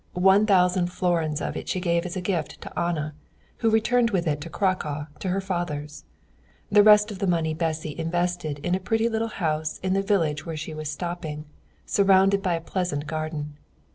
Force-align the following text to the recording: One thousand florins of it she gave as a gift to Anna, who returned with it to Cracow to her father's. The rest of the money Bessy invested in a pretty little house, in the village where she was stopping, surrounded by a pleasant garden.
One 0.17 0.47
thousand 0.47 0.87
florins 0.87 1.41
of 1.43 1.55
it 1.55 1.69
she 1.69 1.79
gave 1.79 2.07
as 2.07 2.15
a 2.17 2.21
gift 2.21 2.59
to 2.61 2.79
Anna, 2.79 3.13
who 3.57 3.69
returned 3.69 4.09
with 4.09 4.25
it 4.25 4.41
to 4.41 4.49
Cracow 4.49 5.05
to 5.19 5.27
her 5.29 5.39
father's. 5.39 6.05
The 6.71 6.81
rest 6.81 7.11
of 7.11 7.19
the 7.19 7.27
money 7.27 7.53
Bessy 7.53 7.95
invested 7.95 8.57
in 8.65 8.73
a 8.73 8.79
pretty 8.79 9.07
little 9.07 9.27
house, 9.27 9.79
in 9.83 9.93
the 9.93 10.01
village 10.01 10.43
where 10.43 10.57
she 10.57 10.73
was 10.73 10.89
stopping, 10.89 11.45
surrounded 11.85 12.41
by 12.41 12.55
a 12.55 12.61
pleasant 12.61 13.05
garden. 13.05 13.59